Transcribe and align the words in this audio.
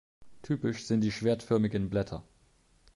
Typisch 0.41 0.87
sind 0.87 1.01
die 1.01 1.11
schwertförmigen 1.11 1.91
Blätter. 1.91 2.23